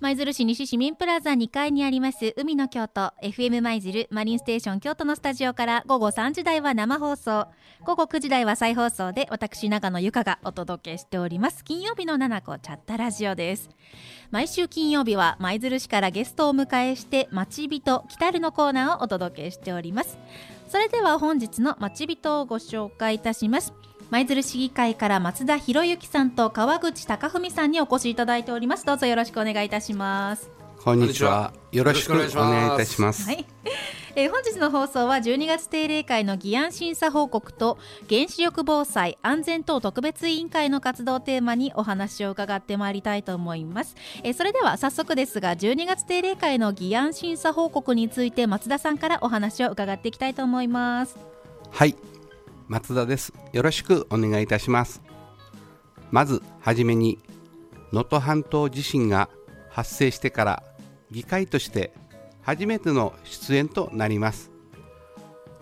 [0.00, 7.46] 舞鶴市西市民プラザ2階にあります海の京都 FM 舞鶴マリンステーション京都のスタジオから午後3時台は生放送。
[7.84, 11.64] 午後9時台は再放送で私長野由香がお届けしております。
[11.64, 13.70] 金曜日の七子チャッタラジオです。
[14.30, 20.18] 毎週金曜日は舞鶴市からゲストをお迎えして町人来たるのコーナーをお届けしております。
[20.68, 23.72] それでは本日の町人をご紹介いたします。
[24.10, 28.84] 舞鶴市議会から松田博之さんと川口貴文さんにお越しいただいております。
[28.84, 30.50] どうぞよろしくお願いいたします。
[30.82, 31.52] こんにちは。
[31.72, 33.26] よろしくお願いいたします。
[33.26, 33.46] はい、
[34.16, 51.16] えー、本日の放送は12月定例会の議案審査報告と原子力防災安全等特別委員会の活動テーマにお話を伺ってまいりたいと思います、えー、それでは早速ですが12月定例会の議案審査報告について松田さんからお話を伺っていきたいと思います。
[51.70, 51.96] はい
[52.68, 53.32] 松田です。
[53.52, 55.02] よろしくお願いいたします。
[56.10, 57.18] まずはじめに
[57.92, 59.28] 能登半島地震が
[59.68, 60.62] 発生してから
[61.10, 61.92] 議会として
[62.42, 64.50] 初めての出演となります。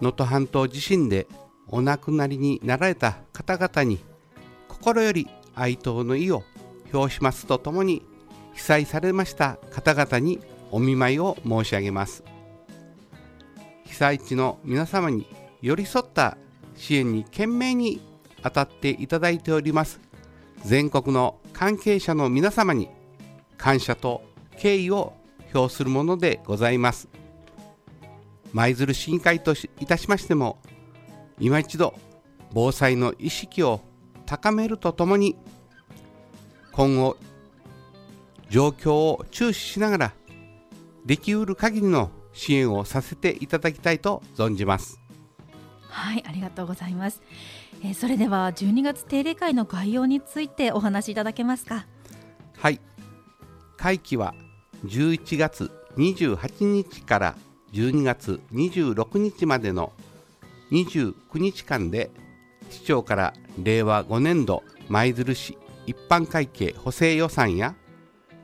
[0.00, 1.26] 能登半島地震で
[1.68, 4.00] お亡くなりになられた方々に
[4.68, 6.42] 心より哀悼の意を
[6.92, 8.04] 表しますとともに
[8.54, 12.22] 被災されました方々にお見舞いを申し上げます。
[13.84, 15.26] 被災地の皆様に
[15.60, 16.36] 寄り添った
[16.76, 18.00] 支援に懸命に
[18.42, 20.00] 当たっていただいております。
[20.64, 22.88] 全国の関係者の皆様に
[23.56, 24.22] 感謝と
[24.56, 25.12] 敬意を
[25.54, 27.08] 表するものでございます。
[28.52, 30.58] 舞鶴市議会といたしましても
[31.38, 31.94] 今一度
[32.52, 33.80] 防災の意識を
[34.26, 35.36] 高めるとともに
[36.72, 37.16] 今後
[38.50, 40.14] 状況を注視しながら
[41.06, 45.01] できうる限りの支援をさせていただきたいと存じます。
[45.92, 47.20] はいありがとうございます、
[47.84, 51.86] えー、それでは12月定例会の概要についてお話しいただけますか？
[52.58, 52.80] はい。
[53.76, 54.34] 会期は
[54.86, 57.36] 11月28日から
[57.72, 59.92] 12月26日までの
[60.70, 62.10] 29日間で
[62.70, 67.74] 市長から令和5年度舞鶴市一般会計補正予算や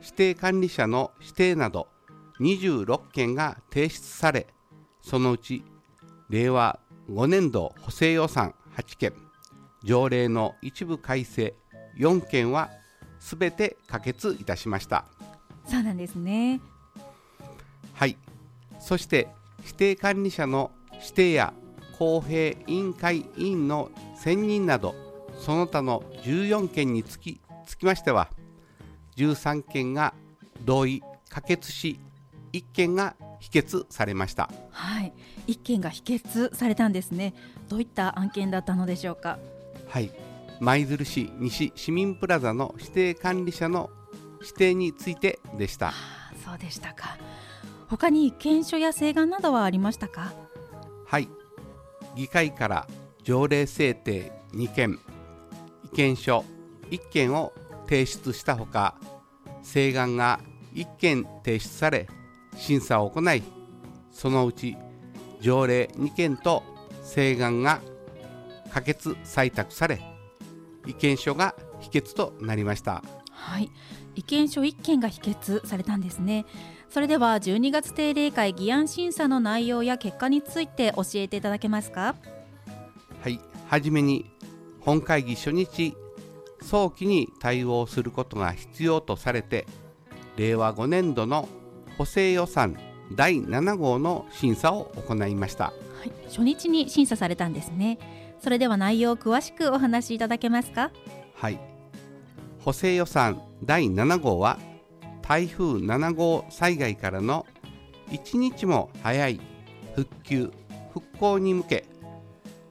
[0.01, 1.87] 指定管理者の指定など
[2.39, 4.47] 26件が提出され
[5.01, 5.63] そのうち
[6.29, 6.79] 令和
[7.09, 9.13] 5年度補正予算8件
[9.83, 11.55] 条例の一部改正
[11.97, 12.69] 4件は
[13.19, 15.05] すべて可決いたしました。
[15.65, 16.61] そうなんですね。
[17.93, 18.15] はい。
[18.79, 19.27] そして
[19.59, 21.53] 指定管理者の指定や
[21.97, 24.95] 公平委員会委員の選任など
[25.37, 28.29] その他の14件につきつきましては
[29.17, 30.13] 13件が
[30.63, 31.99] 同意可決し
[32.53, 34.49] 1件が否決されました。
[34.71, 35.13] はい。
[35.47, 37.33] 一件が否決されたんですね。
[37.67, 39.39] どういった案件だったのでしょうか？
[39.87, 40.11] はい。
[40.59, 43.89] 舞鶴市西市民プラザの指定管理者の
[44.41, 45.93] 指定についてでした、は
[46.31, 47.17] あ、そうでしたか。
[47.87, 50.33] 他に検証や請願などはありましたか？
[51.05, 51.29] はい。
[52.15, 52.87] 議会から
[53.23, 54.99] 条例制定2件。
[55.85, 56.45] 意見書
[56.91, 57.51] 1件を
[57.87, 58.95] 提出したほか
[59.63, 60.39] 請願が
[60.75, 62.07] 1件提出され
[62.59, 63.43] 審査を行い
[64.11, 64.77] そのうち
[65.41, 66.63] 条例2件と
[67.03, 67.81] 請願が
[68.71, 69.99] 可決採択され
[70.85, 73.03] 意見書が否決となりました。
[73.31, 73.71] はい。
[74.15, 76.45] 意見書1件が否決されたんですね。
[76.89, 82.15] それでは12月定例会議案審査の内容や結果について教えていただけますか？
[83.21, 83.39] はい。
[83.67, 84.29] はじめに
[84.81, 85.95] 本会議初日
[86.61, 89.67] 早期に対応することが必要とされて
[90.35, 91.47] 令和5年度の
[91.99, 92.77] 補正予算
[93.11, 95.73] 第7号の審査を行いました、は
[96.05, 97.99] い、初日に審査されたんですね。
[98.41, 100.91] それでは内容を詳しくお話しいただけますか？
[101.35, 101.59] はい。
[102.59, 104.59] 補正予算第7号は
[105.21, 107.45] 台風7号災害からの
[108.11, 109.41] 1日も早い
[109.93, 110.53] 復旧
[110.93, 111.85] 復興に向け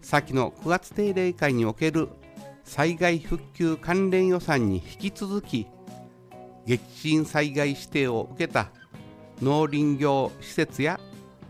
[0.01, 2.09] 先の9月定例会における
[2.65, 5.67] 災害復旧関連予算に引き続き
[6.65, 8.71] 激震災害指定を受けた
[9.43, 10.99] 農林業施設や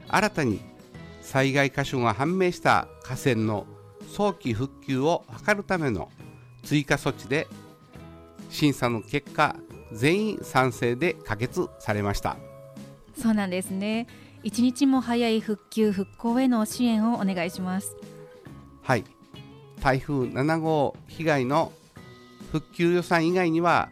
[0.08, 0.60] 新たに
[1.22, 3.66] 災害箇所が判明した河川の
[4.14, 6.10] 早期復旧を図るための
[6.62, 7.46] 追加措置で
[8.50, 9.56] 審査の結果
[9.92, 12.36] 全員賛成で可決されました。
[13.16, 14.06] そうなんですね。
[14.42, 17.96] 一日も早い復旧復興への支援をお願いします。
[18.82, 19.04] はい。
[19.80, 21.72] 台風7号被害の
[22.52, 23.90] 復旧予算以外には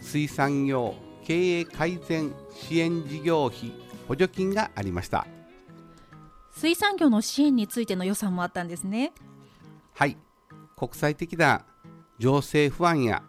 [0.00, 2.32] 水産業経営改善
[2.66, 3.72] 支援事業費
[4.06, 5.26] 補助金がありました。
[6.50, 9.12] 水産業の支援についての予算もあったんですね。
[9.94, 10.16] はい。
[10.76, 11.64] 国際的な
[12.18, 13.22] 情勢不安や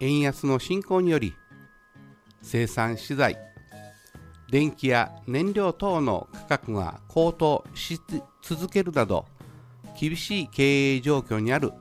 [0.00, 1.34] 円安の進行により
[2.42, 3.36] 生産資材
[4.50, 8.00] 電気や燃料等の価格が高騰し
[8.42, 9.26] 続けるなど
[9.98, 11.72] 厳しい経営状況にある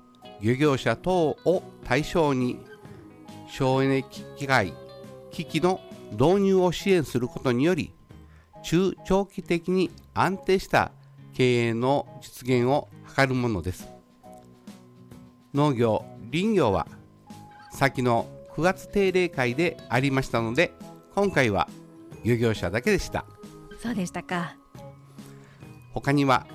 [0.42, 2.60] 漁業者等を対象に
[3.48, 4.04] 省エネ
[4.38, 4.74] 機械
[5.32, 5.82] 機器の
[6.14, 7.94] 導入を支援することにより
[8.64, 10.92] 中長期的に安定した
[11.34, 13.90] 経営の実現を図るものです。
[15.54, 16.88] 農業林業は
[17.72, 20.74] 先の9月定例会でありましたので
[21.16, 21.68] 今回は
[22.24, 23.26] 漁業者だけでした。
[23.82, 24.56] そうでしたか。
[25.94, 26.48] 他には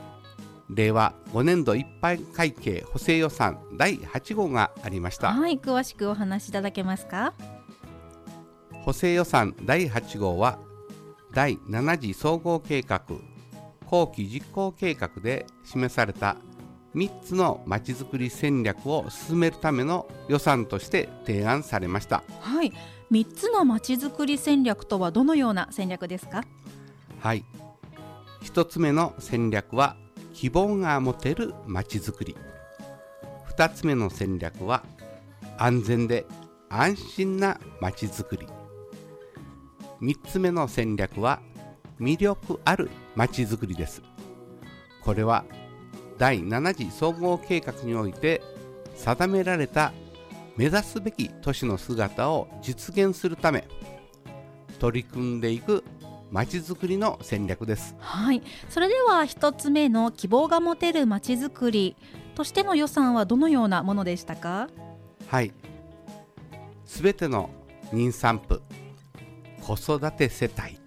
[0.70, 5.32] 令和5年度一般会計補正予算第8号がありました。
[5.32, 7.34] はい詳しくお話しいただけますか
[8.88, 10.58] 補正予算第8号は
[11.34, 13.02] 第7次総合計画
[13.84, 16.36] 後期実行計画で示された
[16.94, 22.22] 3つのまちづくり戦略を進めるための予算として提案されました。
[22.40, 22.72] はい。
[23.12, 26.44] 3つのまちづくり戦略とはどのような戦略ですか？
[27.20, 27.44] はい。
[28.40, 29.96] 1つ目の戦略は
[30.32, 32.34] 希望が持てるまちづくり。
[33.54, 34.82] 2つ目の戦略は
[35.58, 36.24] 安全で
[36.70, 38.46] 安心なまちづくり
[40.00, 41.40] 3つ目の戦略は
[42.00, 44.02] 魅力あるまちづくりです。
[45.02, 45.44] これは
[46.18, 48.42] 第7次総合計画において
[48.96, 49.92] 定められた
[50.56, 53.66] 目指すべき都市の姿を実現するため
[54.78, 55.84] 取り組んでいく
[56.30, 57.96] まちづくりの戦略です。
[57.98, 58.42] はい。
[58.68, 61.96] それでは一つ目の希望が持てるまちづくり
[62.34, 64.68] としての予算はどのようなものでしたか？
[65.28, 65.52] はい。
[66.84, 67.50] すべての
[67.92, 68.60] 妊産婦
[69.68, 70.80] 子育て世帯。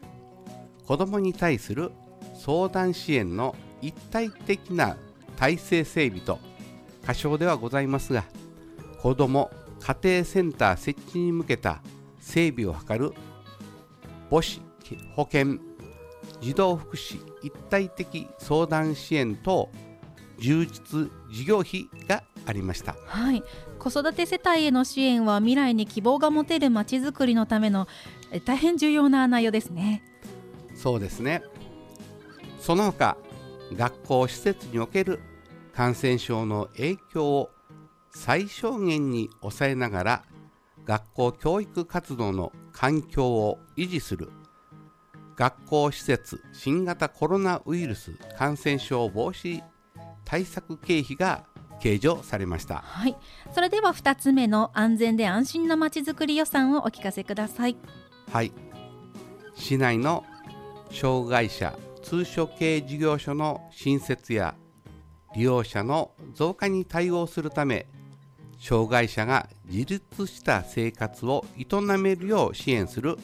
[0.87, 1.91] 子どもに対する
[2.33, 4.97] 相談支援の一体的な
[5.37, 6.39] 体制整備と
[7.05, 8.23] 過小ではございますが
[8.99, 11.81] 子ども家庭センター設置に向けた
[12.19, 13.13] 整備を図る
[14.31, 14.61] 母子
[15.15, 15.61] 保健
[16.41, 19.69] 児童福祉一体的相談支援等
[20.39, 22.95] 充実事業費がありました。
[23.05, 23.43] はい。
[23.77, 27.87] 子育て世帯への支援は未来に希望が持てるまちづくりのための
[28.39, 30.03] 大変重要な内容ですね。
[30.75, 31.43] そうですね。
[32.59, 33.17] その他
[33.73, 35.19] 学校施設における
[35.73, 37.49] 感染症の影響を
[38.13, 40.23] 最小限に抑えながら
[40.85, 44.29] 学校教育活動の環境を維持する
[45.35, 49.63] 学校施設新型コロナウイルス感染症防止
[50.25, 51.45] 対策経費が
[51.81, 52.75] 計上されました。
[52.75, 53.15] はい。
[53.53, 57.75] それでは2つ目の安全で安心なまちづくり予算をお聞かせください
[58.31, 58.53] はい。
[59.55, 60.23] 市内の
[60.89, 64.55] 障害者通所系事業所の新設や
[65.35, 67.87] 利用者の増加に対応するため
[68.59, 73.17] 障害者が自立した生活を営めるよう支援する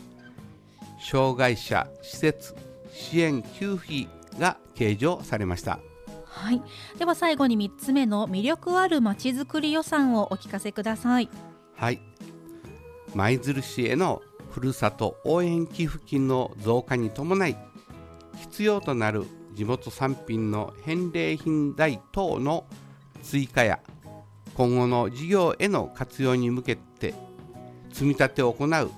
[0.99, 2.55] 障害者施設
[2.91, 5.79] 支援給付費が計上されました。
[6.25, 6.61] はい。
[6.97, 11.29] では最後に3つ目の魅力あるまちづくり予算をお聞かせください。
[11.75, 11.99] はい。
[13.13, 14.21] 舞鶴市への
[14.57, 17.55] ふるさと応援寄付金の増加に伴い
[18.37, 22.65] 必要となる地元産品の返礼品代等の
[23.21, 23.79] 追加や
[24.55, 27.13] 今後の事業への活用に向けて
[27.91, 28.89] 積み立てを行う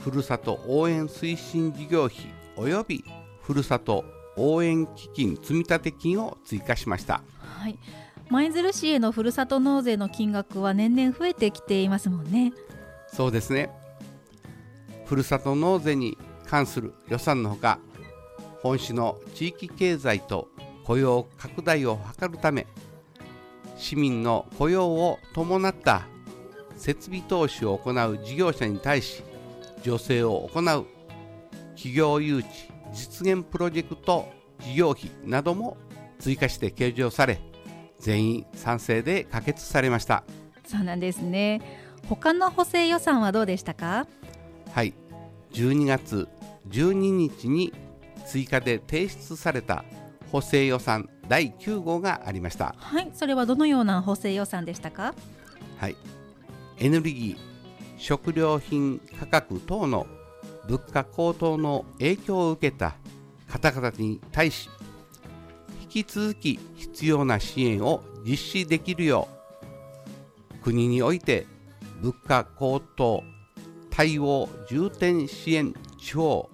[0.00, 2.18] ふるさと応援推進事業費
[2.58, 3.04] 及び
[3.40, 4.04] ふるさと
[4.36, 7.22] 応援基金積立金を追加しました。
[7.38, 7.78] はい。
[8.28, 12.52] 舞鶴市へのふるさと納税の金額は年々増えてきていますもんね。
[13.06, 13.70] そうですね
[15.04, 17.78] ふるさと納税に関する予算のほか
[18.62, 20.48] 本市の地域経済と
[20.84, 22.66] 雇用拡大を図るため
[23.76, 26.06] 市民の雇用を伴った
[26.76, 29.22] 設備投資を行う事業者に対し
[29.82, 30.86] 助成を行う
[31.74, 32.44] 企業誘致
[32.92, 34.28] 実現プロジェクト
[34.60, 35.76] 事業費なども
[36.18, 37.40] 追加して計上され
[37.98, 40.24] 全員賛成で可決されました。
[40.66, 41.60] そうなんですね。
[42.08, 44.06] 他の補正予算はどうでしたか？
[44.74, 44.92] はい。
[45.52, 46.28] 12月
[46.68, 47.72] 12日に
[48.26, 49.84] 追加で提出された
[50.32, 52.74] 補正予算第9号がありました。
[52.76, 53.08] はい。
[53.14, 55.14] それはどのような補正予算でしたか？
[55.78, 55.96] はい。
[56.78, 57.38] エネルギー
[57.98, 60.08] 食料品価格等の
[60.66, 62.96] 物価高騰の影響を受けた
[63.48, 64.68] 方々に対し
[65.82, 69.28] 引き続き必要な支援を実施できるよ
[70.52, 71.46] う国において
[72.00, 73.22] 物価高騰
[73.96, 76.50] 対応重点支援地方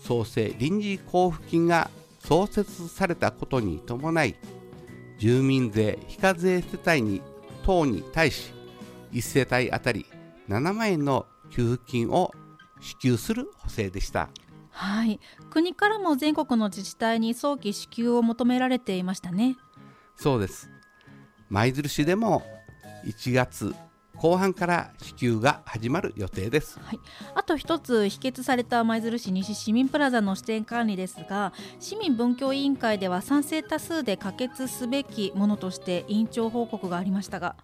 [0.00, 4.36] 創生臨時交付金が創設されたことに伴い
[5.18, 7.22] 住民税非課税世帯に
[7.64, 8.52] 等に対し
[9.12, 10.06] 1世帯当たり
[10.48, 12.32] 7万円の給付金を
[12.80, 14.28] 支給する補正でした。
[14.70, 15.20] はい。
[15.50, 19.56] 国からも全国の自治体に早期支給を求められていましたね。
[20.16, 20.68] そうです。
[21.48, 22.42] 舞鶴市でも
[23.04, 23.74] 1月
[24.22, 27.00] 後半から支給が始まる予定です、はい、
[27.34, 37.56] あと一つ否決された舞鶴市西市民プラザの支店管理ですが市民文教委員会では賛成多数で可決すべきものとして委員長報告がありましたが。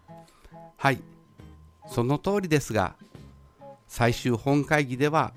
[0.77, 1.01] はい。
[1.87, 2.97] その通りですが
[3.87, 5.33] 最終本会議では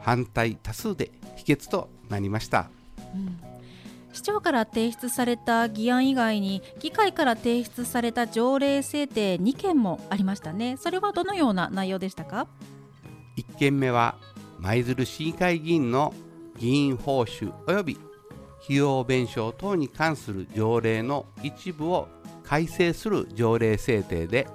[0.00, 2.70] 反対多数で否決となりました、
[3.14, 3.52] うん
[4.12, 10.76] 市長から提出された議案以外に議会から提出された条例制定2件もありましたね。
[10.76, 12.46] それはどのような内容でしたか
[13.36, 14.16] ？1件目は
[14.58, 16.14] 舞鶴市議会議員の
[16.58, 17.98] 議員報酬及び
[18.64, 22.08] 費用弁償等に関する条例の一部を
[22.44, 24.46] 改正する条例制定で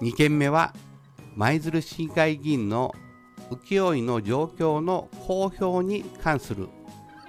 [0.00, 0.74] 2件目は
[1.36, 2.94] 舞鶴市議会議員の
[3.50, 6.68] 請負の状況の公表に関する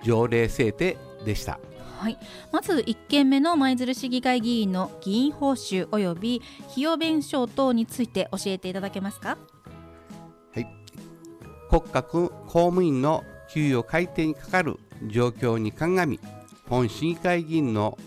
[0.06, 1.60] 条例制定でした。
[1.98, 2.20] はい、
[2.52, 9.38] まず1件目の舞鶴市議会議員の議員報酬及び費用弁償等について教えていただけますか？
[10.54, 10.68] はい、
[11.70, 16.20] 国家公務員の給与改定にかかる状況に鑑み
[16.68, 17.98] 本市議会議員の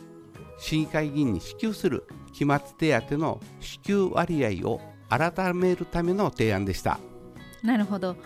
[0.58, 7.00] 市議会議員に支給する期末手当の支給割合を改めるための提案でした
[7.62, 8.16] なるほど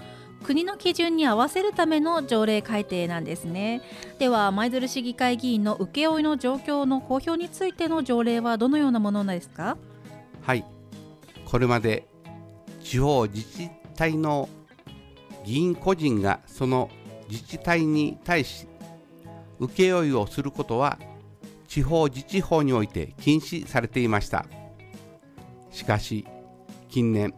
[0.43, 3.81] 国の基準に合わせるための条例改定なんですね。
[4.19, 9.77] では舞鶴市議会議員の請負の状況の公表についての条例はどのようなものですか？
[10.43, 10.65] はい。
[11.45, 12.07] これまで
[12.83, 14.49] 地方自治体の
[15.45, 16.91] 議員個人がその
[17.29, 18.67] 自治体に対し
[19.59, 20.99] 請負をすることは
[21.69, 24.47] 地方自治法において禁止されていました。
[25.71, 26.27] しかし
[26.91, 27.35] 近年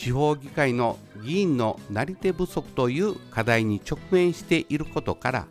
[0.00, 5.46] 地方議会の議員のなり手不足という課題に直面していることから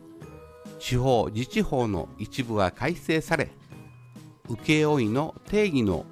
[0.80, 3.52] 地方自治法の一部が改正され
[4.48, 6.04] 請負の定義の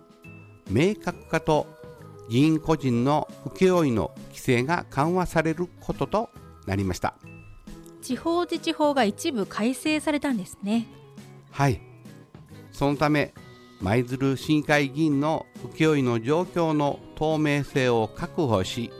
[0.70, 1.66] 明確化と
[2.30, 6.30] 議員個人の請負の規制が緩和されることと
[6.64, 7.14] なりました。
[8.02, 10.86] 地方自治法が一部改正されたんですね。
[11.50, 11.80] はい。
[12.70, 13.34] そのため
[13.80, 18.92] 舞鶴市議会議員の請負の状況の透明性を確保し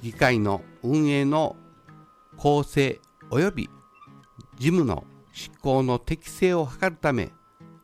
[0.00, 1.56] 議会の運営の
[2.36, 3.70] 公正及び
[4.58, 7.32] 事務の執行の適正を図るため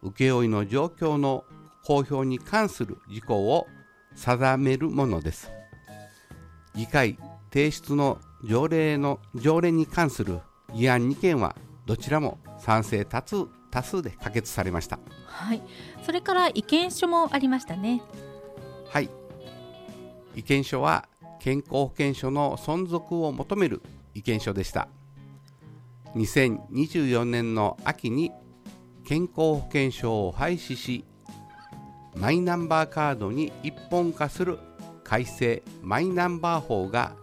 [0.01, 1.45] 請負の状況の
[1.85, 3.67] 公表に関する事項を
[4.15, 5.51] 定めるものです。
[6.77, 7.19] 議会
[7.53, 10.39] 提出の条例の条例に関する
[10.73, 15.01] 議案2件はどちらも賛成多数多数で可決されました。
[15.27, 15.63] はい。
[16.05, 18.03] それから意見書もありましたね。
[18.91, 19.09] はい。
[20.35, 23.83] 意見書は健康保険証の存続を求める
[24.15, 24.89] 意見書でした。
[26.17, 28.33] 2024年の秋に
[29.05, 31.05] 健康保険証を廃止し
[32.17, 34.59] マイナンバーカードに一本化する
[35.05, 37.15] 改正マイナンバー法が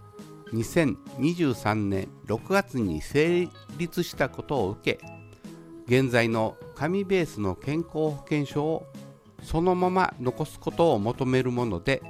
[0.53, 4.99] 2023年6月に成立したことを受け
[5.85, 8.85] 現在の紙ベースの健康保険証を
[9.43, 12.01] そのまま残すことを求めるもので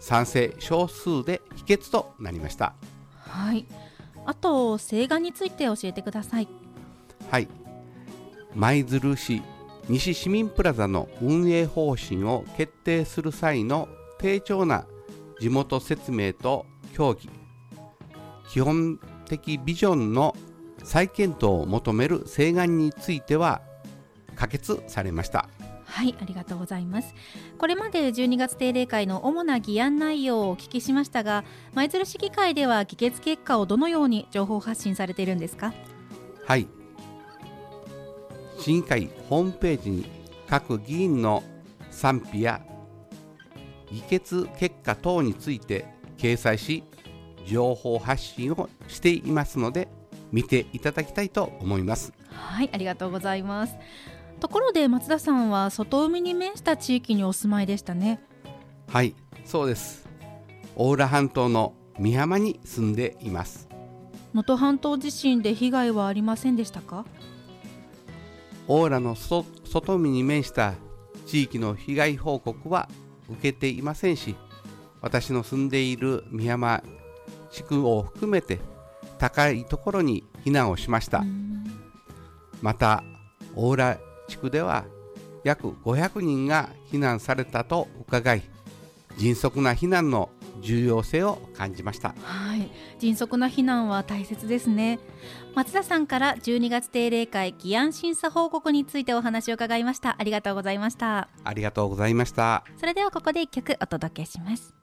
[0.00, 2.74] 賛成少数で否決となりました。
[3.16, 3.66] はい。
[4.26, 6.48] あと請願について教えてください。
[7.30, 7.48] はい。
[8.54, 9.42] 舞鶴市
[9.88, 13.88] 西市民プラザの運営方針を決定する際の
[14.18, 14.86] 丁重な
[15.40, 17.28] 地元説明と協議。
[18.50, 20.36] 基本的ビジョンの
[20.82, 23.62] 再検討を求める請願については
[24.36, 25.48] 可決されました
[25.94, 27.14] はいありがとうございます。
[27.56, 35.72] これまで12月定例会の主な議案内容をお聞きしましたが舞鶴市議会では議決結果をどのように情報発信されているんですか？
[36.46, 36.66] はい。
[38.58, 40.06] 市議会ホームページに
[40.48, 41.44] 各議員の
[41.90, 42.60] 賛否や
[43.90, 45.86] 議決結果等について
[46.18, 46.82] 掲載し
[47.46, 49.86] 情報発信をしていますので
[50.32, 52.12] 見ていただきたいと思います。
[52.32, 53.76] はいありがとうございます
[54.44, 58.20] ところで松田さんは外海に面した地域にお住まいでしたね。
[58.88, 59.14] はい
[59.46, 60.06] そうです。
[60.76, 63.70] 大浦半島の美浜に住んでいます。
[64.34, 67.06] 能登半島地震で被害はありませんでしたか？
[68.68, 69.46] 大浦の外
[69.94, 70.74] 海に面した
[71.24, 72.90] 地域の被害報告は
[73.30, 74.36] 受けていませんし
[75.00, 76.82] 私の住んでいる美浜
[77.50, 78.60] 地区を含めて
[79.16, 81.24] 高いところに避難をしました。
[82.60, 83.02] また
[83.56, 83.98] 大浦
[84.28, 84.84] 地区では
[85.44, 88.42] 約500人が避難されたと伺い
[89.18, 92.14] 迅速な避難の重要性を感じました。
[92.22, 92.70] はい。
[92.98, 94.98] 迅速な避難は大切ですね。
[95.54, 100.16] 松田さんから12月定例会議案審査報告についてお話を伺いました。
[100.18, 101.28] ありがとうございました。
[101.44, 102.64] ありがとうございました。
[102.78, 104.74] それではここで一曲お届けします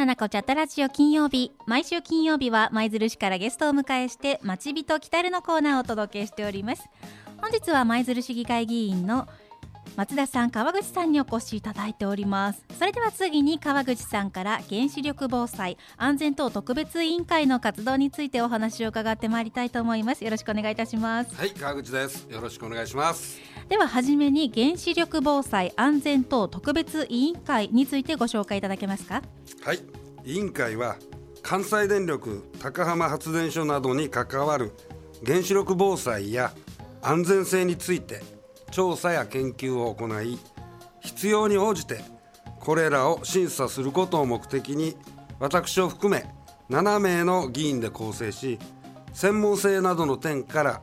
[0.00, 1.52] 七子チャットラジオ金曜日。
[1.66, 6.88] 毎週金曜日は舞鶴市からゲストを迎えして町人来たるのコーナーをお届けしております。
[7.38, 9.28] 本日は舞鶴市議会議員の
[9.96, 12.64] 松田さん川口さんにお越しいただいております。
[12.78, 20.24] それでは次に川口さんから原子力防災安全等特別委員会の活動についてお話を伺ってまいりたいと思います。
[20.24, 21.34] よろしくお願いいたします。
[21.34, 22.26] はい川口です。
[22.30, 23.38] よろしくお願いします。
[23.68, 29.22] では初めに原子力防災安全等特別委員会についてご紹介いただけますか？
[29.62, 29.80] はい。
[30.24, 30.96] 委員会は
[31.42, 34.72] 関西電力高浜発電所などに関わる
[35.26, 36.52] 原子力防災や
[37.02, 38.22] 安全性について
[38.70, 40.38] 調査や研究を行い
[41.00, 42.00] 必要に応じて
[42.58, 44.96] これらを審査することを目的に
[45.38, 46.26] 私を含め
[46.68, 48.58] 7名の議員で構成し
[49.12, 50.82] 専門性などの点から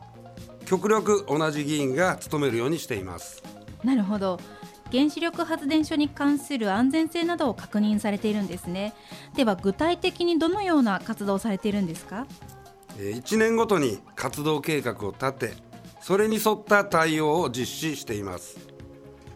[0.65, 3.41] 極力同じ議員が務めるようにしています。
[3.83, 4.37] なるほど
[4.91, 8.93] 原子力発電所に関する安全性などを確認されているんですね。
[9.35, 12.25] では具体的にどのような活動をされているんですか
[12.97, 15.53] ？1年ごとに活動計画を立て
[16.07, 18.57] それに沿った対応を実施しています。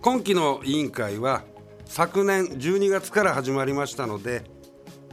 [0.02, 1.44] 今期の委員会は
[1.84, 4.46] 昨年12月から始まりましたので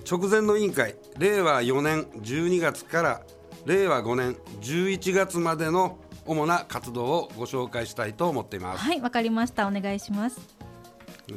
[0.09, 3.23] 直前の委員会令和4年12月から
[3.67, 8.79] 令和5年11月までの主な活動をご紹介したいと思っています。
[8.79, 9.67] はいわかりました。
[9.67, 10.39] お願いします。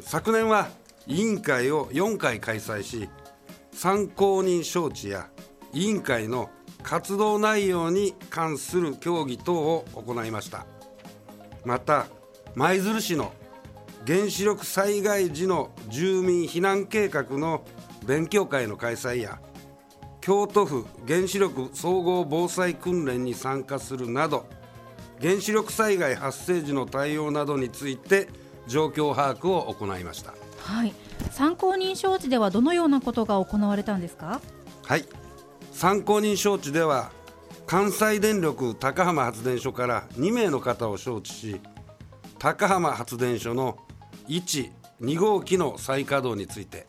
[0.02, 0.68] 昨年は
[1.08, 3.10] 委員会を4回開催し
[3.72, 5.32] 参考人招致や
[5.74, 6.52] 委員会の
[6.84, 10.66] 活動内容に関する協議等を行いました。
[11.66, 12.08] また
[12.56, 13.32] 舞鶴市の
[14.06, 17.64] 原子力災害時の住民避難計画の
[18.06, 19.40] 勉強会の開催や
[20.22, 24.48] 京都府原子力総合防災訓練に参加するなど
[25.22, 28.28] 原子力災害発生時の対応などについて
[28.68, 30.34] 状況把握を行いました。
[30.58, 30.94] はい。
[31.32, 34.42] 参考人招致ではどのようなことが行われたんですか？
[34.84, 35.06] はい
[35.82, 37.10] 参考人招致では
[37.66, 41.62] 関西電力高浜発電所から2名の方を招致し
[42.38, 43.80] 高浜発電所の
[44.28, 44.70] 1、
[45.02, 46.86] 2号機の再稼働について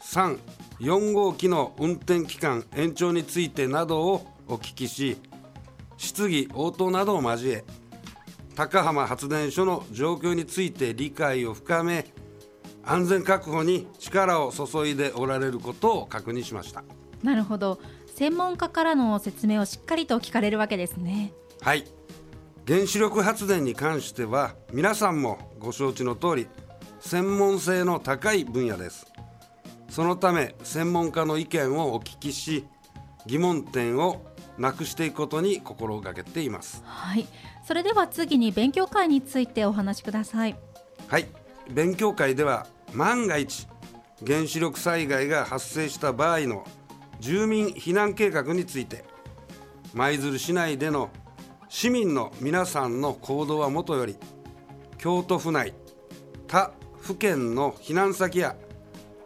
[0.00, 0.40] 3、
[0.80, 5.18] 4号機の運転期間延長についてなどをお聞きし
[5.96, 7.64] 質疑応答などを交え
[8.56, 12.06] 高浜発電所の状況について理解を深め
[12.84, 16.82] 安全確保に力を注いでおられることを確認しました。
[17.22, 17.78] なるほど。
[18.16, 21.34] 専門家からの説明をしっかりと聞かれるわけですね。
[21.60, 21.84] はい。
[22.66, 26.48] 原子力発電に関しては皆さんもご承知の通り
[27.00, 29.06] 専門性の高い分野です。
[29.90, 32.64] そのため専門家の意見をお聞きし
[33.26, 34.24] 疑問点を
[34.56, 36.82] なくしていくことに心がけています。
[36.86, 37.26] はい。
[37.66, 40.56] それでは次に勉強会についてお話しください。
[41.08, 41.26] はい。
[41.70, 43.68] 勉強会では万が一
[44.26, 46.66] 原子力災害が発生した場合の
[47.20, 49.04] 住民避難計画について
[49.94, 51.10] 舞鶴市内での
[51.68, 54.16] 市民の皆さんの行動はもとより
[54.98, 55.74] 京都府内
[56.46, 58.56] 他府県の避難先や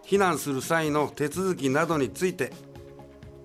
[0.04, 2.52] 避難する際の手続きなどについて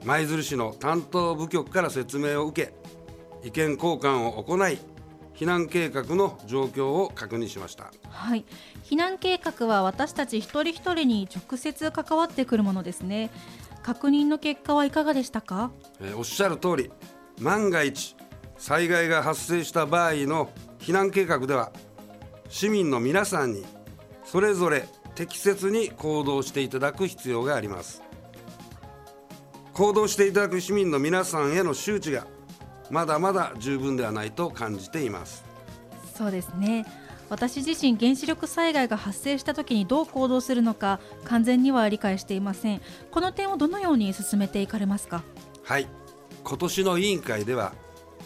[0.04, 2.74] 舞鶴市の担当部局から説明を受け
[3.48, 4.80] 意見交換を行い
[5.36, 7.92] 避難計画の状況を確認しました。
[8.10, 8.46] はい。
[8.84, 13.30] 避難計画は私たち一人一人に直接関わってくるものですね。
[13.86, 15.70] 確認の結果はいかがでしたか、
[16.02, 16.92] えー、おっしゃる通り
[17.40, 18.16] 万が一
[18.58, 21.72] 災害が発生した場合の避難計画では
[22.50, 23.64] 市民の皆さんに
[24.24, 28.02] それぞれ適切に行動していただく必要があります。
[29.74, 32.26] 行動していただく市民の皆さんへの周知が
[32.90, 35.46] まだまだ十分ではないと感じています。
[36.16, 36.86] そうですね
[37.30, 42.82] 私自身原子力災害が発生した時にどう行動するのか完全には理解していません。
[43.12, 45.24] この点をどのように進めていかれますか？
[45.64, 45.88] はい。
[46.44, 47.74] 今年の委員会では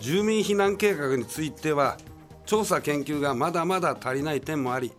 [0.02, 1.98] 住民避難計画については
[2.46, 4.92] 調査研究がまだまだ足りない点もあり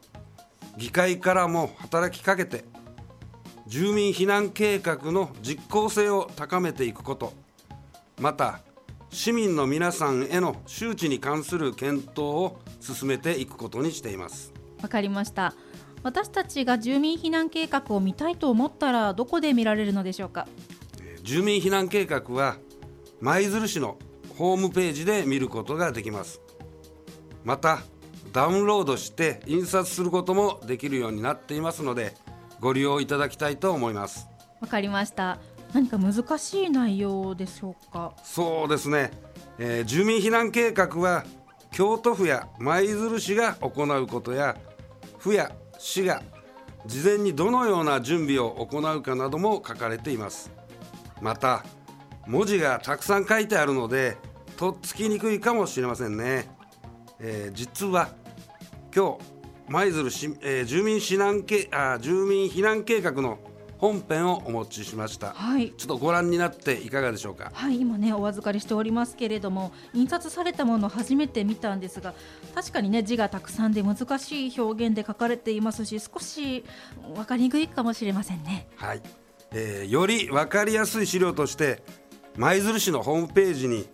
[0.78, 2.64] 議会からも働きかけて
[3.66, 7.34] 住民避難計画の実効性を高めていくこと
[8.18, 8.60] また
[9.10, 14.52] 市民の皆さんへの周知に関する検討を進めていくことにしています。
[14.82, 15.54] わかりました。
[16.02, 20.48] 私たちが住民避難計画を見たいと思ったらどこで見られるのでしょうか？
[21.22, 22.56] 住民避難計画は
[23.20, 23.98] 舞鶴市の
[24.38, 26.40] ホームページで見ることができます。
[27.44, 27.82] また
[28.32, 32.14] ダウンロードして印刷することもできるようになっていますので
[32.60, 34.26] ご利用いただきたいと思います。
[34.60, 35.38] わかりました。
[35.74, 38.14] 何か難しい内容でしょうか？
[38.24, 39.10] そうですね、
[39.58, 41.24] えー、住民避難計画は
[41.72, 44.56] 京都府や舞鶴市が行うことや
[45.18, 46.22] 府や市が
[46.86, 50.50] 事前にどのような準備を行うかなども書かれています。
[51.20, 51.64] また
[52.26, 54.16] 文字がたくさん書いてあるので
[54.56, 56.48] とっつきにくいかもしれませんね、
[57.18, 58.08] えー、実は
[58.94, 59.24] 今日
[59.68, 63.38] 舞鶴市、えー、住民避難計あ住民避難計画の
[63.80, 67.50] 本編をお持ちしました、はい、ちょっとご覧になっていかがでしょうか？
[67.54, 72.12] はい今ねお預かりしておりますけれども印刷されたもの初めて見たんですが
[72.54, 76.64] 確かにね字がたくさんで難しい表現で書かれていますし少し
[77.14, 78.68] 分かりにくいかもしれませんね。
[78.76, 79.02] はい、
[79.52, 81.82] えー、より分かりやすい資料として
[82.36, 83.88] 舞鶴市のホームページに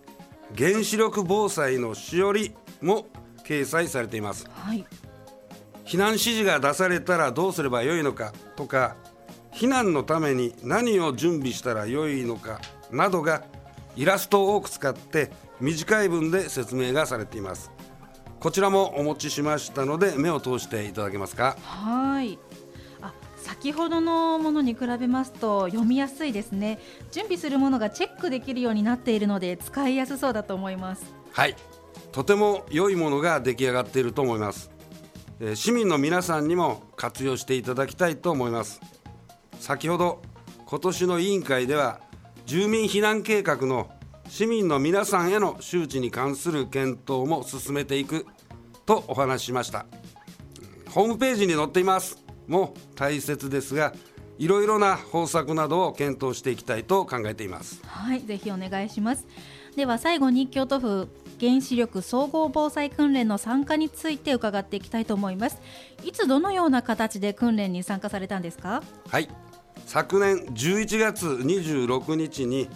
[0.57, 3.07] 原子力防災のしおりも
[3.43, 4.85] 掲載されています、はい、
[5.85, 8.97] 避難指示が出されたらどうすればよいのかとか
[9.57, 13.43] 避難のために何を準備したらよいのかなどが
[13.95, 17.71] イラストを多く使って短い文で説明がされています。
[18.39, 21.57] こちらもお持ちしましたので目を通していただけますか？
[21.63, 22.37] はい。
[23.01, 26.77] あ先ほどのものに比べますと読みやすいですね。
[27.11, 31.11] 準備するものがチェックできるようになっているので使いやすそうだと思います。
[31.31, 31.55] はい。
[32.11, 34.69] とても良いものが出来上がっていると思います。
[35.55, 38.81] 市民の皆さんにも活用していただきたいと思います
[39.59, 40.21] 先ほど
[40.65, 41.99] 今年の委員会では
[42.45, 43.89] 住民避難計画の
[44.29, 48.25] 市民の皆さんへの周知に関する検討も進めていく
[48.85, 49.85] とお話ししました。
[50.89, 52.23] ホームページに載っています。
[52.47, 53.93] も大切ですが
[54.37, 57.81] いろいろな方策などを検討していきたいと考えています。
[57.85, 59.27] はいぜひお願いします。
[59.75, 61.07] では最後に京都府
[61.39, 65.61] 原子力総合防災訓練の参加について伺っていきたいと思います。
[66.03, 68.81] いつどのような形で訓練に参加されたんですか？
[69.09, 69.29] はい
[69.87, 72.69] 昨年11月26日に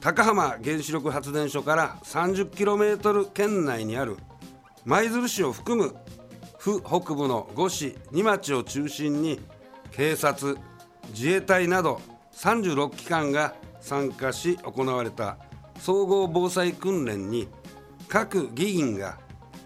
[0.00, 4.16] 高浜原子力発電所から 30km 圏内にある
[4.84, 5.94] 舞鶴市を含む
[6.58, 9.40] 府北部の5市2町を中心に
[9.92, 10.58] 警察
[11.10, 12.00] 自衛隊など
[12.34, 15.38] 36機関が参加し行われた
[15.78, 17.46] 総合防災訓練に
[18.08, 19.18] 各議員が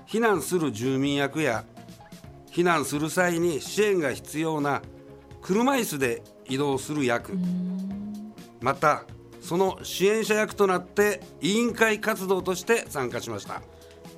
[0.07, 1.65] 避難する住民役や
[2.51, 4.83] 避難する際に支援が必要な
[5.47, 7.39] 車椅子で移動する役。
[8.61, 9.05] また
[9.41, 13.63] その支援者役となって委員会活動として参加しました。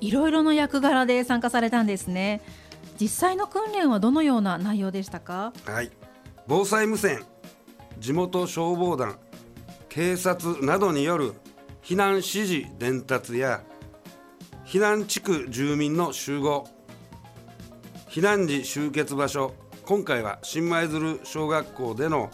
[0.01, 2.41] いろいろの役柄で参加されたんですね。
[2.99, 5.53] 実際の訓練はどのような内容でしたか？
[5.65, 5.91] はい。
[6.47, 7.23] 防災無線
[7.99, 9.19] 地元消防団
[9.87, 11.33] 警察などによる
[11.83, 13.61] 避難指示伝達や
[14.65, 16.67] 避難地区住民の集合
[18.09, 19.53] 避難時集結場所
[19.89, 22.29] 今回は新舞鶴小学校での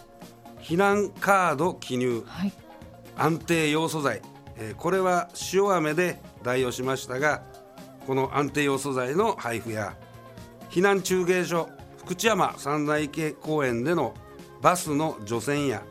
[0.59, 2.51] 避難カード記入、はい、
[3.15, 4.21] 安定要素材、
[4.57, 7.43] えー、これは塩飴で代用しましたが
[8.05, 9.95] この安定要素材の配布や
[10.69, 14.13] 避難中継所福知山三大池公園での
[14.61, 15.81] バスの除染や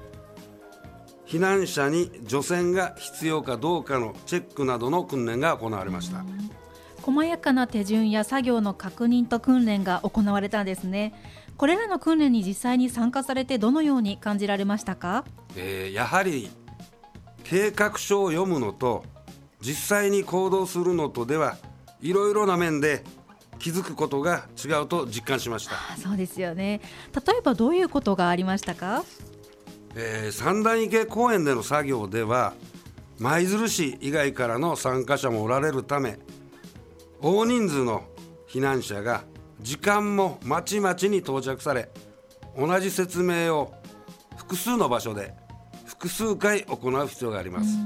[1.27, 6.27] 避難者に除染が必要かどうかのチェックなどの訓練が行われました。
[7.05, 11.13] 細やかな手順や作業の確認と訓練が行われたんですね
[11.57, 15.25] これらの訓練に実際に参加されてどのように感じられましたか、
[15.57, 16.51] えー、やはり
[17.45, 19.05] 計画書を読むのと
[19.61, 21.57] 実際に行動するのとでは
[22.01, 23.05] いろいろな面で
[23.59, 25.75] 気づくことが違うと実感しました。
[25.97, 26.81] そうですよね。
[27.15, 29.05] 例えばどういうことがありましたか、
[29.95, 32.53] えー、三段池公園での作業では
[33.19, 36.19] 舞鶴市以外からの参加者もおられるため
[37.21, 38.05] 大人数の
[38.49, 39.25] 避難者が
[39.65, 41.89] 時間もまちまちに到着され
[42.55, 43.73] 同じ説明を
[44.37, 45.33] 複数の場所で
[45.87, 47.79] 複数回行う必要があります。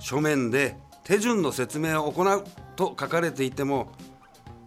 [0.00, 2.44] 書面で手順の説明を行う
[2.74, 3.92] と書かれていても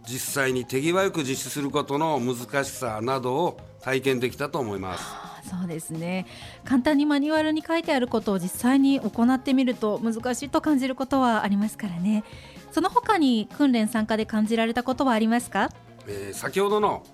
[0.08, 5.04] 実際に手際よく実施することの難しさなどを体験できたと思います。
[5.50, 6.26] そうですね。
[6.64, 12.24] 簡単にマニュアルに書いてあることを実際に行ってみると難しいと感じることはありますからね。
[12.70, 15.70] その他に訓練参加で感じられたことはありますか、
[16.06, 17.04] えー、先ほどの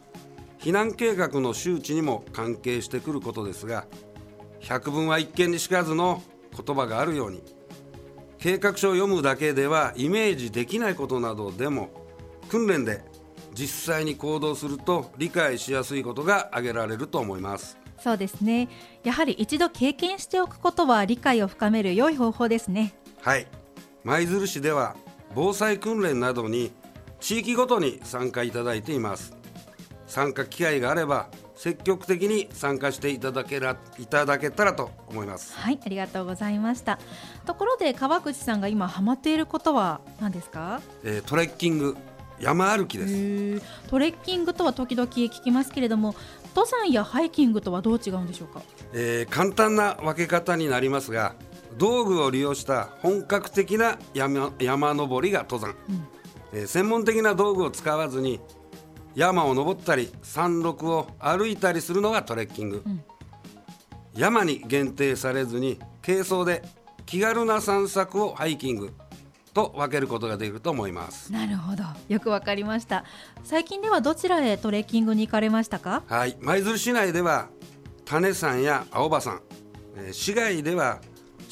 [0.59, 3.87] 避難計画の周知にも関係してくることですが
[4.61, 6.23] 百聞は一見にしかずの
[6.57, 7.43] 言葉があるように
[8.39, 11.91] 計画書を読むだけではイメージできないことなどでも
[12.49, 13.03] 訓練で
[13.55, 17.79] 実際に行動すると理解しやすいことが挙げられると思います。
[17.99, 18.69] そうですね。
[19.05, 22.95] やはり一度経験しておくことは理解を深める良い方法ですね。
[23.23, 23.47] はい。
[24.03, 24.97] 舞鶴市では
[25.35, 26.73] 防災訓練などに
[27.21, 29.37] 地域ごとに参加いただいています。
[30.07, 35.55] 参加機会があれば積極的に参加していただけらいただけたらと思います。
[35.55, 36.99] はいありがとうございました。
[37.47, 41.97] ところで川口さんが今ハマっていることは何ですか、えー、トレッキング
[42.39, 43.89] 山歩きです。
[43.89, 46.15] トレッキングとは時々聞きますけれども
[46.55, 51.35] 登山やハイキングとはどう違うんでしょうか、えー、簡単な分け方になりますが
[51.77, 56.07] 道具を利用した本格的な山山登りが登山、うん。
[56.53, 58.41] えー、専門的な道具を使わずに
[59.15, 63.03] 山を登ったり山麓を歩いたりするのがトレッキング、うん、
[64.17, 66.63] 山に限定されずに軽装で
[67.07, 68.93] 気軽な散策をハイキング
[69.53, 71.33] と分けることができると思います。
[71.33, 71.85] なるほど。
[72.09, 73.05] よくわかりました。
[73.45, 76.03] 最近ではどちらへトレッキングに行かれましたか？
[76.09, 76.37] はい。
[76.41, 77.49] 舞鶴市内では
[78.05, 79.41] 種山や青葉山、
[79.97, 81.01] えー、市外では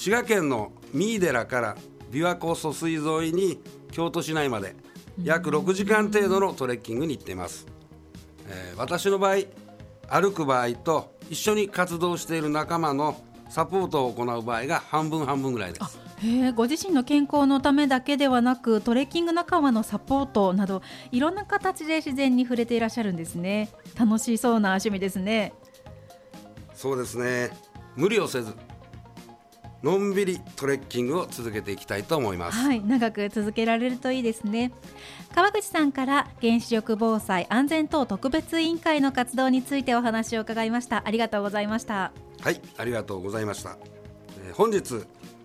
[0.02, 1.76] 滋賀県の三井寺から
[2.10, 3.60] 琵琶湖疎水沿いに
[3.92, 4.74] 京都市内まで
[5.22, 7.68] 約6時間程度のトレッキングに行っています、
[8.48, 9.36] えー、私の場合
[10.08, 13.14] 歩く場合と一緒に活動している仲間の
[13.48, 16.00] サポートを行う場合が半分半分ぐらいです。
[16.26, 23.70] へご自身の健康のためだけではなくトレッキング仲間のサポートなどいろんな形で自然に触れていらっしゃるんですね。
[23.96, 25.52] 楽しそうな趣味ですね。
[26.74, 27.56] そうですね。
[27.94, 28.52] 無理をせず
[29.82, 32.58] のんびりトレッキングを続けていきたいと思います。
[32.58, 34.72] はい長く続けられるといいですね。
[35.34, 41.02] 川口さんから原子力防災安全等特別委員会の活動についてお話を伺いました。
[41.04, 42.12] ありがとうございました。
[42.40, 43.76] はいありがとうございました、
[44.44, 45.04] えー、本日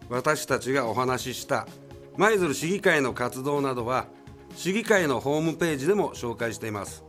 [0.09, 1.67] 私たちがお話しした
[2.15, 4.07] 舞鶴市議会の活動などは
[4.55, 7.03] 市議会のホームページでも紹介しています。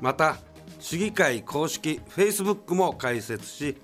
[0.00, 0.36] また
[0.80, 3.76] 市議会公式 Facebook も開設し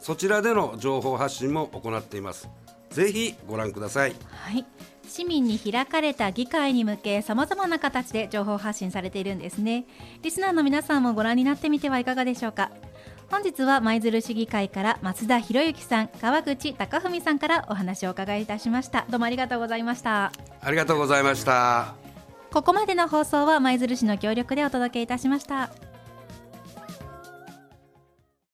[0.00, 2.48] そちらでの情報発信も行っています。
[2.90, 4.14] ぜひご覧ください。
[4.30, 4.64] はい。
[5.06, 9.86] 市民に開かれた議会に向けさまざまな形で情報発信されているんですね。
[10.22, 12.70] リスナーの皆さんもご覧になってみてはいかがでしょうか。
[13.30, 19.06] 本日は舞鶴市議会から松田博之さん川口貴文さんからお話を伺いいたしました。
[19.10, 20.32] どうもありがとうございました。
[20.60, 22.08] ありがとうございました。
[22.50, 25.70] ここまでの放送は舞鶴市の協力でお届けいたしました